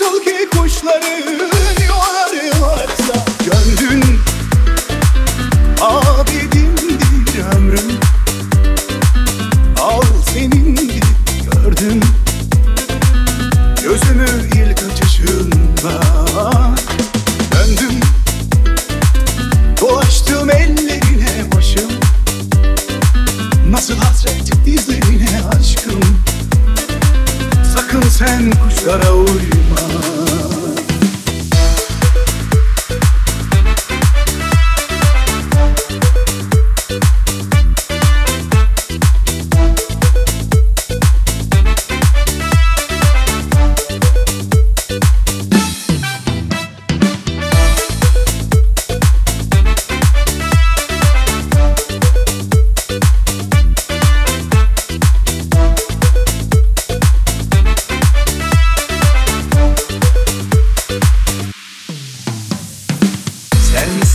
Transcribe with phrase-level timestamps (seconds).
[0.00, 1.59] Nasıl ki kuşları
[28.20, 30.19] sen kuşlara uyma.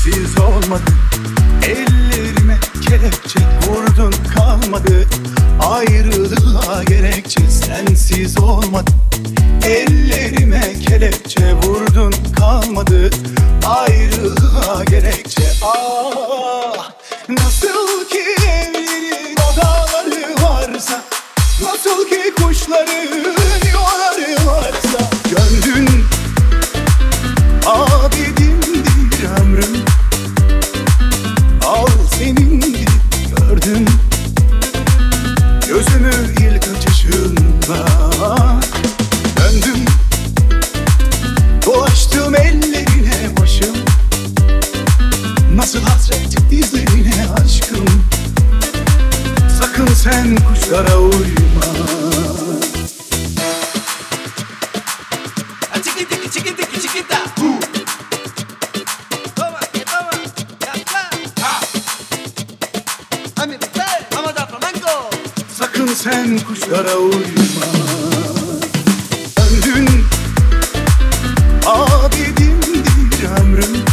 [0.05, 0.83] sensiz olmadı.
[1.67, 5.07] Ellerime kelepçe vurdun kalmadı.
[5.59, 8.91] Ayrılığa gerekçe sensiz olmadı.
[9.65, 13.09] Ellerime kelepçe vurdun kalmadı.
[13.65, 16.74] Ayrılığa gerekçe ah
[50.69, 51.65] kara uyma
[65.57, 67.65] Sakın sen kuşlara uyma.
[69.37, 69.89] Ömrün
[71.65, 73.85] abidimdir ömrüm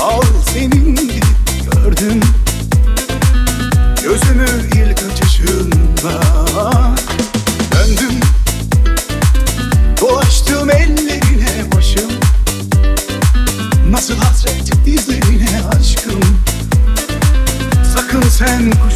[0.00, 0.22] Al
[0.52, 1.24] senindir
[1.72, 2.22] gördün.
[4.02, 4.79] Gözümü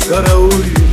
[0.09, 0.84] Kara